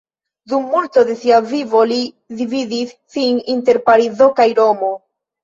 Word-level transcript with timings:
Dum 0.51 0.63
multo 0.69 1.03
de 1.09 1.17
sia 1.19 1.41
vivo 1.51 1.81
li 1.91 1.99
dividis 2.41 2.95
sin 3.19 3.39
inter 3.59 3.83
Parizo 3.93 4.31
kaj 4.43 4.49
Romo. 4.63 4.93